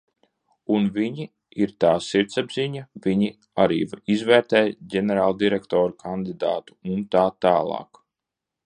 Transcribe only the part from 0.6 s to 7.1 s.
Un viņi ir tā sirdsapziņa, viņi arī izvērtē ģenerāldirektora kandidātu un